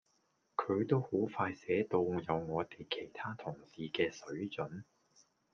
[0.57, 2.03] 佢都好快寫到有
[2.47, 4.83] 我哋其他同事嘅水準